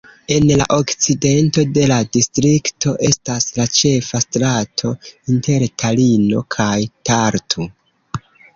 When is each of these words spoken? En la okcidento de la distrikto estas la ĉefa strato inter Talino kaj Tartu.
En 0.35 0.51
la 0.59 0.65
okcidento 0.75 1.65
de 1.75 1.83
la 1.91 1.97
distrikto 2.17 2.95
estas 3.11 3.45
la 3.59 3.67
ĉefa 3.81 4.23
strato 4.25 4.95
inter 5.35 5.69
Talino 5.85 6.45
kaj 6.59 6.73
Tartu. 7.13 7.71